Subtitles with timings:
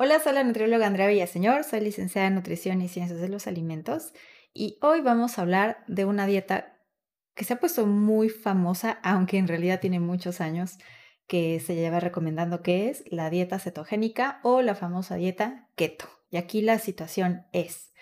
[0.00, 4.12] Hola, soy la nutrióloga Andrea Villaseñor, soy licenciada en Nutrición y Ciencias de los Alimentos
[4.54, 6.78] y hoy vamos a hablar de una dieta
[7.34, 10.78] que se ha puesto muy famosa, aunque en realidad tiene muchos años
[11.26, 16.08] que se lleva recomendando que es la dieta cetogénica o la famosa dieta keto.
[16.30, 17.92] Y aquí la situación es,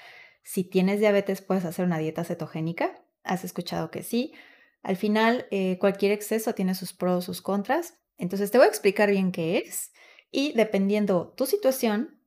[0.42, 4.34] si tienes diabetes puedes hacer una dieta cetogénica, has escuchado que sí,
[4.82, 9.08] al final eh, cualquier exceso tiene sus pros, sus contras, entonces te voy a explicar
[9.10, 9.92] bien qué es
[10.30, 12.20] y dependiendo tu situación,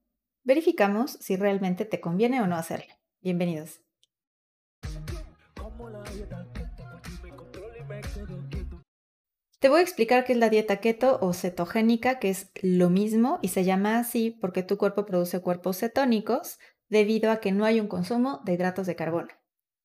[0.44, 2.94] verificamos si realmente te conviene o no hacerlo.
[3.22, 3.82] Bienvenidos.
[9.60, 13.40] Te voy a explicar qué es la dieta keto o cetogénica, que es lo mismo
[13.42, 17.82] y se llama así porque tu cuerpo produce cuerpos cetónicos debido a que no hay
[17.82, 19.28] un consumo de hidratos de carbono.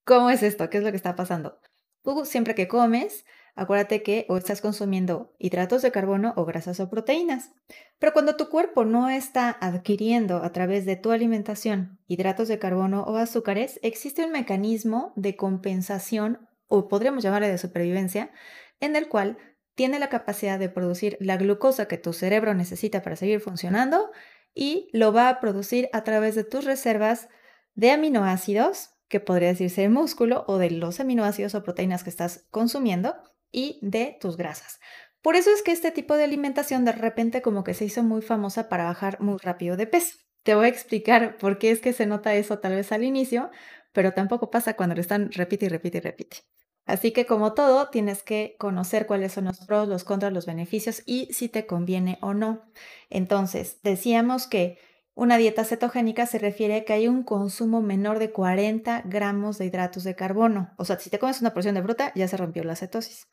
[0.04, 0.70] ¿Cómo es esto?
[0.70, 1.58] ¿Qué es lo que está pasando?
[2.04, 6.90] Tú siempre que comes, acuérdate que o estás consumiendo hidratos de carbono o grasas o
[6.90, 7.52] proteínas.
[7.98, 13.02] Pero cuando tu cuerpo no está adquiriendo a través de tu alimentación hidratos de carbono
[13.04, 18.32] o azúcares, existe un mecanismo de compensación o podríamos llamarle de supervivencia,
[18.80, 19.38] en el cual
[19.74, 24.10] tiene la capacidad de producir la glucosa que tu cerebro necesita para seguir funcionando
[24.54, 27.28] y lo va a producir a través de tus reservas
[27.74, 32.46] de aminoácidos, que podría decirse el músculo, o de los aminoácidos o proteínas que estás
[32.50, 33.16] consumiendo,
[33.54, 34.80] y de tus grasas.
[35.22, 38.20] Por eso es que este tipo de alimentación de repente como que se hizo muy
[38.20, 40.18] famosa para bajar muy rápido de peso.
[40.42, 43.50] Te voy a explicar por qué es que se nota eso tal vez al inicio,
[43.92, 46.36] pero tampoco pasa cuando le están repite y repite y repite.
[46.84, 51.02] Así que como todo, tienes que conocer cuáles son los pros, los contras, los beneficios
[51.06, 52.62] y si te conviene o no.
[53.08, 54.78] Entonces, decíamos que
[55.16, 59.66] una dieta cetogénica se refiere a que hay un consumo menor de 40 gramos de
[59.66, 60.72] hidratos de carbono.
[60.76, 63.28] O sea, si te comes una porción de fruta, ya se rompió la cetosis.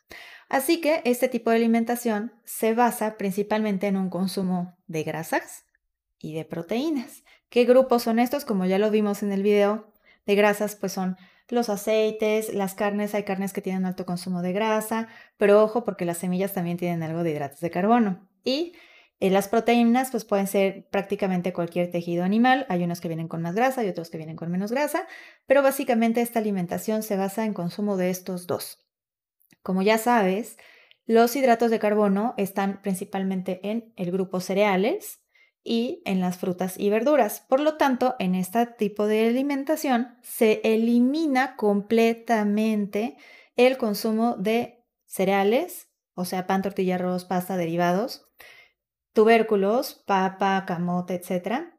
[0.48, 5.66] Así que este tipo de alimentación se basa principalmente en un consumo de grasas
[6.20, 7.24] y de proteínas.
[7.50, 8.46] ¿Qué grupos son estos?
[8.46, 9.92] Como ya lo vimos en el video,
[10.28, 11.18] de grasas pues son
[11.50, 16.06] los aceites, las carnes, hay carnes que tienen alto consumo de grasa, pero ojo porque
[16.06, 18.30] las semillas también tienen algo de hidratos de carbono.
[18.44, 18.74] Y
[19.30, 23.54] las proteínas pues pueden ser prácticamente cualquier tejido animal, hay unos que vienen con más
[23.54, 25.08] grasa y otros que vienen con menos grasa,
[25.46, 28.84] pero básicamente esta alimentación se basa en consumo de estos dos.
[29.62, 30.58] Como ya sabes,
[31.06, 35.22] los hidratos de carbono están principalmente en el grupo cereales
[35.64, 37.42] y en las frutas y verduras.
[37.48, 43.18] Por lo tanto, en este tipo de alimentación se elimina completamente
[43.56, 48.31] el consumo de cereales, o sea, pan, tortilla, arroz, pasta, derivados,
[49.14, 51.74] tubérculos, papa, camote, etc.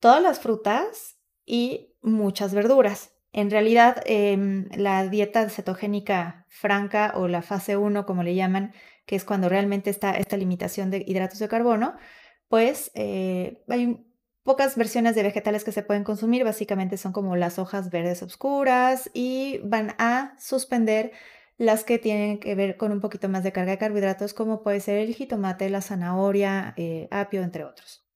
[0.00, 3.12] Todas las frutas y muchas verduras.
[3.32, 8.72] En realidad, em, la dieta cetogénica franca o la fase 1, como le llaman,
[9.06, 11.94] que es cuando realmente está esta limitación de hidratos de carbono,
[12.48, 14.04] pues eh, hay
[14.42, 19.10] pocas versiones de vegetales que se pueden consumir, básicamente son como las hojas verdes oscuras
[19.12, 21.12] y van a suspender
[21.58, 24.80] las que tienen que ver con un poquito más de carga de carbohidratos, como puede
[24.80, 28.06] ser el jitomate, la zanahoria, eh, apio, entre otros.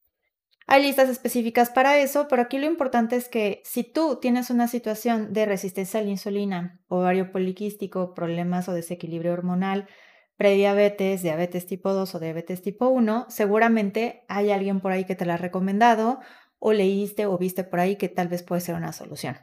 [0.69, 4.69] Hay listas específicas para eso, pero aquí lo importante es que si tú tienes una
[4.69, 9.89] situación de resistencia a la insulina, ovario poliquístico, problemas o desequilibrio hormonal,
[10.37, 15.27] prediabetes, diabetes tipo 2 o diabetes tipo 1, seguramente hay alguien por ahí que te
[15.27, 16.21] la ha recomendado
[16.59, 19.37] o leíste o viste por ahí que tal vez puede ser una solución.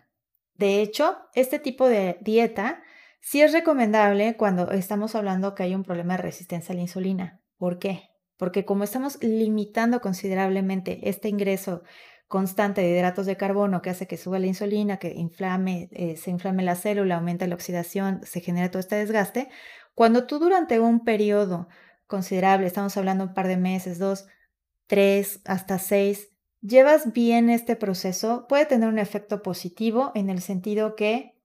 [0.54, 2.82] De hecho, este tipo de dieta
[3.22, 7.41] Sí es recomendable cuando estamos hablando que hay un problema de resistencia a la insulina.
[7.57, 8.09] ¿Por qué?
[8.38, 11.84] Porque como estamos limitando considerablemente este ingreso
[12.29, 16.29] constante de hidratos de carbono que hace que suba la insulina, que inflame, eh, se
[16.29, 19.50] inflame la célula, aumenta la oxidación, se genera todo este desgaste,
[19.96, 21.68] cuando tú durante un periodo
[22.08, 24.28] considerable, estamos hablando un par de meses, dos,
[24.88, 26.29] tres, hasta seis,
[26.62, 31.39] llevas bien este proceso, puede tener un efecto positivo en el sentido que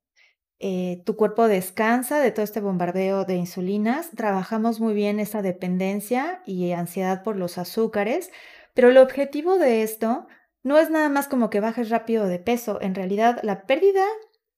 [0.66, 6.40] eh, tu cuerpo descansa de todo este bombardeo de insulinas, trabajamos muy bien esa dependencia
[6.46, 8.30] y ansiedad por los azúcares,
[8.72, 10.26] pero el objetivo de esto
[10.62, 14.06] no es nada más como que bajes rápido de peso, en realidad la pérdida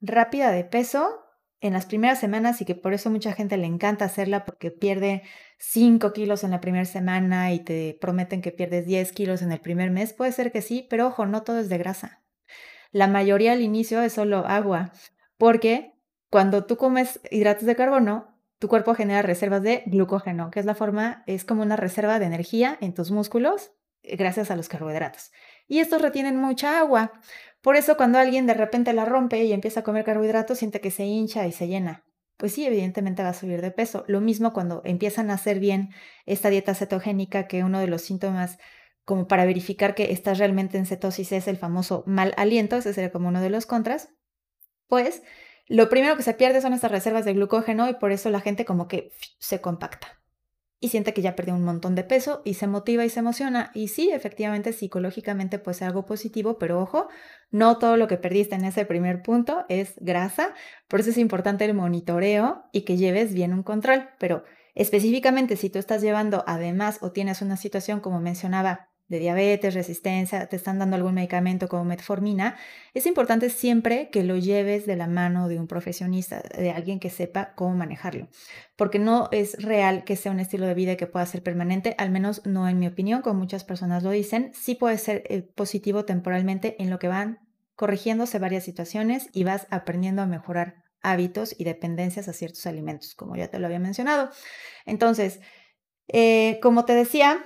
[0.00, 1.24] rápida de peso
[1.60, 5.24] en las primeras semanas y que por eso mucha gente le encanta hacerla porque pierde
[5.58, 9.58] 5 kilos en la primera semana y te prometen que pierdes 10 kilos en el
[9.58, 12.22] primer mes, puede ser que sí, pero ojo, no todo es de grasa.
[12.92, 14.92] La mayoría al inicio es solo agua,
[15.36, 15.95] porque
[16.36, 20.74] cuando tú comes hidratos de carbono, tu cuerpo genera reservas de glucógeno, que es la
[20.74, 23.72] forma, es como una reserva de energía en tus músculos
[24.02, 25.32] eh, gracias a los carbohidratos.
[25.66, 27.14] Y estos retienen mucha agua.
[27.62, 30.90] Por eso cuando alguien de repente la rompe y empieza a comer carbohidratos, siente que
[30.90, 32.04] se hincha y se llena.
[32.36, 34.04] Pues sí, evidentemente va a subir de peso.
[34.06, 35.88] Lo mismo cuando empiezan a hacer bien
[36.26, 38.58] esta dieta cetogénica, que uno de los síntomas
[39.06, 43.10] como para verificar que estás realmente en cetosis es el famoso mal aliento, ese sería
[43.10, 44.10] como uno de los contras,
[44.86, 45.22] pues
[45.68, 48.64] lo primero que se pierde son estas reservas de glucógeno y por eso la gente
[48.64, 50.20] como que se compacta
[50.78, 53.70] y siente que ya perdió un montón de peso y se motiva y se emociona.
[53.74, 57.08] Y sí, efectivamente, psicológicamente puede ser algo positivo, pero ojo,
[57.50, 60.54] no todo lo que perdiste en ese primer punto es grasa,
[60.88, 64.10] por eso es importante el monitoreo y que lleves bien un control.
[64.18, 69.74] Pero específicamente si tú estás llevando además o tienes una situación como mencionaba de diabetes,
[69.74, 72.56] resistencia, te están dando algún medicamento como metformina,
[72.92, 77.10] es importante siempre que lo lleves de la mano de un profesionista, de alguien que
[77.10, 78.28] sepa cómo manejarlo,
[78.76, 82.10] porque no es real que sea un estilo de vida que pueda ser permanente, al
[82.10, 86.04] menos no en mi opinión, como muchas personas lo dicen, sí puede ser eh, positivo
[86.04, 87.38] temporalmente en lo que van
[87.76, 93.36] corrigiéndose varias situaciones y vas aprendiendo a mejorar hábitos y dependencias a ciertos alimentos, como
[93.36, 94.30] ya te lo había mencionado.
[94.86, 95.40] Entonces,
[96.08, 97.44] eh, como te decía,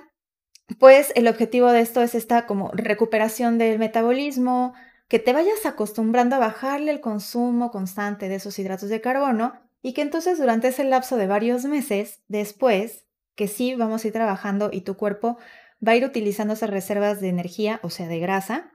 [0.79, 4.73] pues el objetivo de esto es esta como recuperación del metabolismo,
[5.07, 9.93] que te vayas acostumbrando a bajarle el consumo constante de esos hidratos de carbono y
[9.93, 14.69] que entonces durante ese lapso de varios meses después, que sí vamos a ir trabajando
[14.71, 15.37] y tu cuerpo
[15.85, 18.71] va a ir utilizando esas reservas de energía, o sea, de grasa,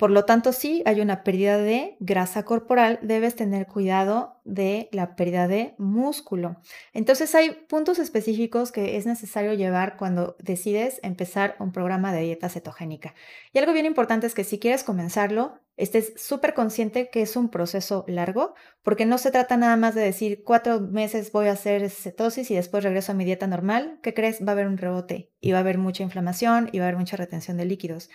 [0.00, 5.14] por lo tanto, si hay una pérdida de grasa corporal, debes tener cuidado de la
[5.14, 6.56] pérdida de músculo.
[6.94, 12.48] Entonces, hay puntos específicos que es necesario llevar cuando decides empezar un programa de dieta
[12.48, 13.14] cetogénica.
[13.52, 17.50] Y algo bien importante es que si quieres comenzarlo, estés súper consciente que es un
[17.50, 21.90] proceso largo, porque no se trata nada más de decir cuatro meses voy a hacer
[21.90, 23.98] cetosis y después regreso a mi dieta normal.
[24.02, 24.40] ¿Qué crees?
[24.40, 26.98] Va a haber un rebote y va a haber mucha inflamación y va a haber
[26.98, 28.08] mucha retención de líquidos.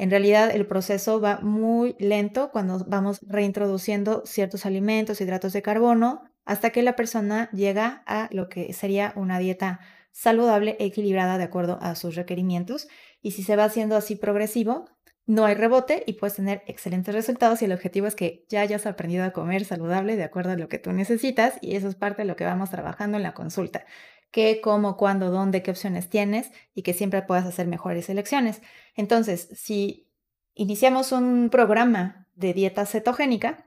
[0.00, 6.22] En realidad el proceso va muy lento cuando vamos reintroduciendo ciertos alimentos, hidratos de carbono,
[6.46, 9.80] hasta que la persona llega a lo que sería una dieta
[10.10, 12.88] saludable e equilibrada de acuerdo a sus requerimientos.
[13.20, 14.86] Y si se va haciendo así progresivo,
[15.26, 18.86] no hay rebote y puedes tener excelentes resultados y el objetivo es que ya hayas
[18.86, 22.22] aprendido a comer saludable de acuerdo a lo que tú necesitas y eso es parte
[22.22, 23.84] de lo que vamos trabajando en la consulta
[24.30, 28.62] qué, cómo, cuándo, dónde, qué opciones tienes y que siempre puedas hacer mejores elecciones.
[28.94, 30.08] Entonces, si
[30.54, 33.66] iniciamos un programa de dieta cetogénica,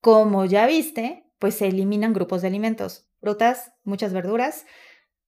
[0.00, 4.66] como ya viste, pues se eliminan grupos de alimentos, frutas, muchas verduras,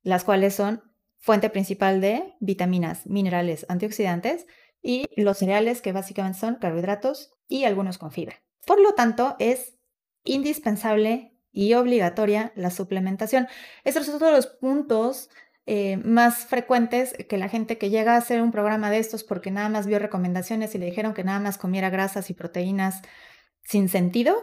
[0.02, 0.82] las cuales son
[1.18, 4.46] fuente principal de vitaminas, minerales, antioxidantes
[4.82, 8.42] y los cereales que básicamente son carbohidratos y algunos con fibra.
[8.66, 9.78] Por lo tanto, es
[10.24, 13.48] indispensable y obligatoria la suplementación.
[13.82, 15.30] Estos son todos los puntos
[15.64, 19.50] eh, más frecuentes que la gente que llega a hacer un programa de estos porque
[19.50, 23.00] nada más vio recomendaciones y le dijeron que nada más comiera grasas y proteínas
[23.62, 24.36] sin sentido,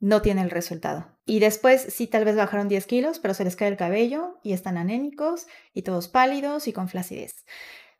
[0.00, 1.18] no tiene el resultado.
[1.24, 4.52] Y después sí tal vez bajaron 10 kilos, pero se les cae el cabello y
[4.52, 7.46] están anémicos y todos pálidos y con flacidez.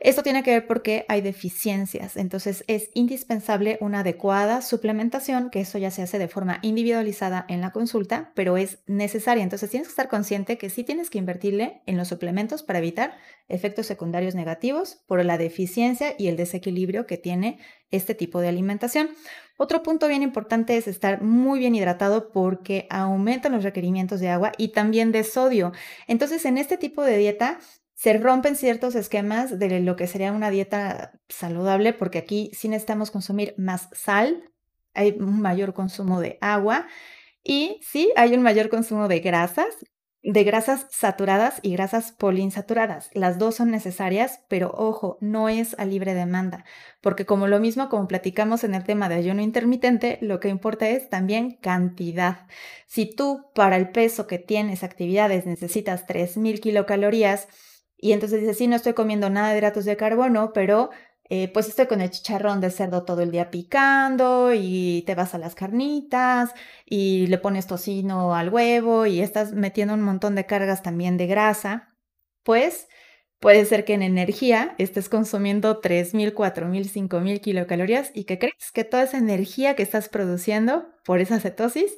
[0.01, 5.77] Esto tiene que ver porque hay deficiencias, entonces es indispensable una adecuada suplementación, que eso
[5.77, 9.43] ya se hace de forma individualizada en la consulta, pero es necesaria.
[9.43, 13.15] Entonces tienes que estar consciente que sí tienes que invertirle en los suplementos para evitar
[13.49, 17.59] efectos secundarios negativos por la deficiencia y el desequilibrio que tiene
[17.91, 19.11] este tipo de alimentación.
[19.59, 24.53] Otro punto bien importante es estar muy bien hidratado porque aumentan los requerimientos de agua
[24.57, 25.73] y también de sodio.
[26.07, 27.59] Entonces, en este tipo de dieta
[28.01, 33.11] se rompen ciertos esquemas de lo que sería una dieta saludable, porque aquí sí necesitamos
[33.11, 34.51] consumir más sal,
[34.95, 36.87] hay un mayor consumo de agua
[37.45, 39.67] y sí hay un mayor consumo de grasas,
[40.23, 43.11] de grasas saturadas y grasas poliinsaturadas.
[43.13, 46.65] Las dos son necesarias, pero ojo, no es a libre demanda,
[47.03, 50.89] porque como lo mismo como platicamos en el tema de ayuno intermitente, lo que importa
[50.89, 52.47] es también cantidad.
[52.87, 57.47] Si tú para el peso que tienes actividades necesitas 3.000 kilocalorías,
[58.01, 60.91] y entonces dice, sí, no estoy comiendo nada de hidratos de carbono, pero
[61.33, 65.33] eh, pues estoy con el chicharrón de cerdo todo el día picando y te vas
[65.35, 66.51] a las carnitas
[66.85, 71.29] y le pones tocino al huevo y estás metiendo un montón de cargas también de
[71.29, 71.95] grasa,
[72.43, 72.89] pues
[73.39, 78.85] puede ser que en energía estés consumiendo 3.000, 4.000, 5.000 kilocalorías y que crees que
[78.85, 81.93] toda esa energía que estás produciendo por esa cetosis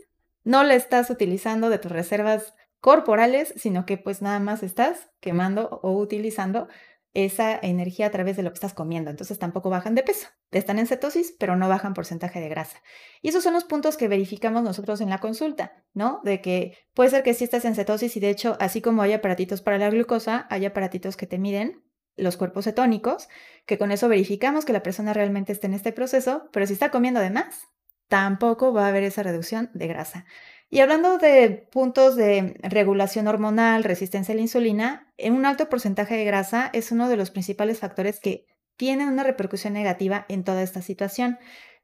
[0.45, 5.81] no la estás utilizando de tus reservas corporales, sino que pues nada más estás quemando
[5.85, 6.67] o utilizando
[7.15, 9.09] esa energía a través de lo que estás comiendo.
[9.09, 10.27] Entonces tampoco bajan de peso.
[10.51, 12.83] Están en cetosis, pero no bajan porcentaje de grasa.
[13.21, 16.21] Y esos son los puntos que verificamos nosotros en la consulta, ¿no?
[16.25, 19.13] De que puede ser que sí estés en cetosis y de hecho, así como hay
[19.13, 21.85] aparatitos para la glucosa, hay aparatitos que te miden
[22.17, 23.29] los cuerpos cetónicos,
[23.65, 26.91] que con eso verificamos que la persona realmente está en este proceso, pero si está
[26.91, 27.69] comiendo de más,
[28.09, 30.27] tampoco va a haber esa reducción de grasa.
[30.73, 36.25] Y hablando de puntos de regulación hormonal, resistencia a la insulina, un alto porcentaje de
[36.25, 38.47] grasa es uno de los principales factores que
[38.79, 41.39] tienen una repercusión negativa en toda esta situación.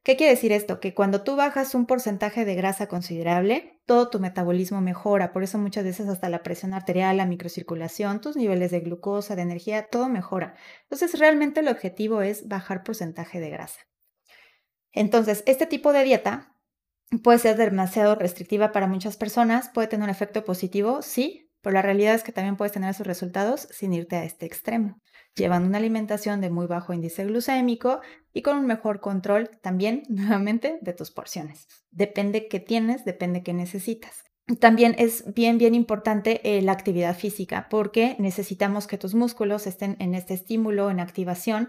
[0.04, 0.80] ¿Qué quiere decir esto?
[0.80, 5.34] Que cuando tú bajas un porcentaje de grasa considerable, todo tu metabolismo mejora.
[5.34, 9.42] Por eso muchas veces hasta la presión arterial, la microcirculación, tus niveles de glucosa, de
[9.42, 10.54] energía, todo mejora.
[10.84, 13.80] Entonces, realmente el objetivo es bajar porcentaje de grasa.
[14.92, 16.54] Entonces, este tipo de dieta
[17.22, 21.82] puede ser demasiado restrictiva para muchas personas, puede tener un efecto positivo, sí, pero la
[21.82, 25.00] realidad es que también puedes tener esos resultados sin irte a este extremo,
[25.34, 28.00] llevando una alimentación de muy bajo índice glucémico
[28.32, 31.66] y con un mejor control también, nuevamente, de tus porciones.
[31.90, 34.24] Depende qué tienes, depende qué necesitas.
[34.60, 39.96] También es bien, bien importante eh, la actividad física porque necesitamos que tus músculos estén
[39.98, 41.68] en este estímulo, en activación,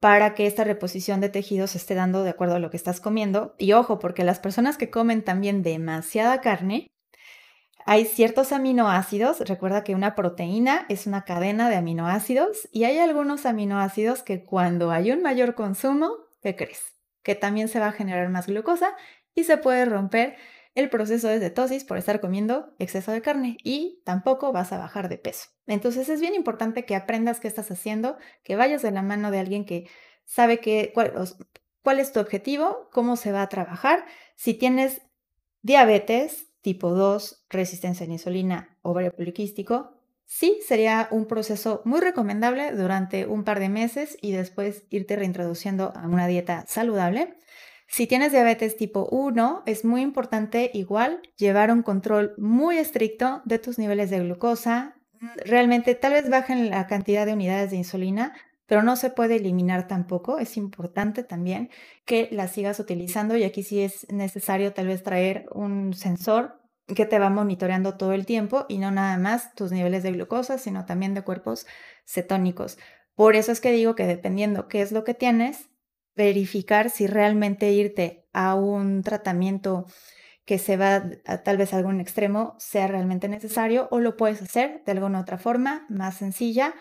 [0.00, 3.00] para que esta reposición de tejidos se esté dando de acuerdo a lo que estás
[3.00, 3.54] comiendo.
[3.58, 6.90] Y ojo, porque las personas que comen también demasiada carne,
[7.84, 13.46] hay ciertos aminoácidos, recuerda que una proteína es una cadena de aminoácidos y hay algunos
[13.46, 16.10] aminoácidos que cuando hay un mayor consumo,
[16.42, 16.94] ¿qué crees?
[17.22, 18.96] Que también se va a generar más glucosa
[19.34, 20.36] y se puede romper
[20.74, 25.08] el proceso de cetosis por estar comiendo exceso de carne y tampoco vas a bajar
[25.08, 25.48] de peso.
[25.66, 29.38] Entonces es bien importante que aprendas qué estás haciendo, que vayas de la mano de
[29.38, 29.88] alguien que
[30.24, 30.60] sabe
[30.94, 31.12] cuál,
[31.82, 34.04] cuál es tu objetivo, cómo se va a trabajar.
[34.36, 35.02] Si tienes
[35.62, 39.96] diabetes tipo 2, resistencia a la insulina, ovario poliquístico,
[40.26, 45.92] sí sería un proceso muy recomendable durante un par de meses y después irte reintroduciendo
[45.96, 47.36] a una dieta saludable.
[47.92, 53.58] Si tienes diabetes tipo 1, es muy importante igual llevar un control muy estricto de
[53.58, 54.94] tus niveles de glucosa.
[55.44, 58.32] Realmente tal vez bajen la cantidad de unidades de insulina,
[58.66, 60.38] pero no se puede eliminar tampoco.
[60.38, 61.68] Es importante también
[62.04, 67.06] que la sigas utilizando y aquí sí es necesario tal vez traer un sensor que
[67.06, 70.86] te va monitoreando todo el tiempo y no nada más tus niveles de glucosa, sino
[70.86, 71.66] también de cuerpos
[72.06, 72.78] cetónicos.
[73.16, 75.69] Por eso es que digo que dependiendo qué es lo que tienes,
[76.24, 79.86] verificar si realmente irte a un tratamiento
[80.44, 84.42] que se va a, tal vez a algún extremo sea realmente necesario o lo puedes
[84.42, 86.74] hacer de alguna otra forma más sencilla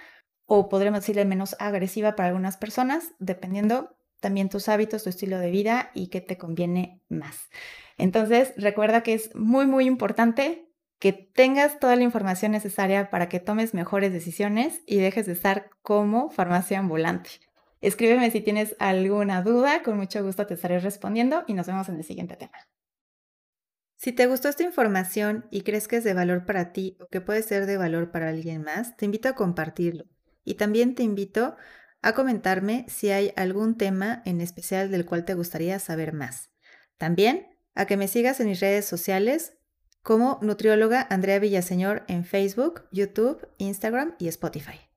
[0.46, 5.52] o podremos decirle menos agresiva para algunas personas, dependiendo también tus hábitos, tu estilo de
[5.52, 7.50] vida y qué te conviene más.
[7.98, 10.70] Entonces, recuerda que es muy, muy importante
[11.00, 15.70] que tengas toda la información necesaria para que tomes mejores decisiones y dejes de estar
[15.82, 17.30] como farmacia ambulante.
[17.82, 21.96] Escríbeme si tienes alguna duda, con mucho gusto te estaré respondiendo y nos vemos en
[21.96, 22.58] el siguiente tema.
[23.96, 27.20] Si te gustó esta información y crees que es de valor para ti o que
[27.20, 30.06] puede ser de valor para alguien más, te invito a compartirlo.
[30.46, 31.58] Y también te invito
[32.02, 36.50] a comentarme si hay algún tema en especial del cual te gustaría saber más.
[36.98, 39.54] También a que me sigas en mis redes sociales
[40.02, 44.89] como nutrióloga Andrea Villaseñor en Facebook, YouTube, Instagram y Spotify.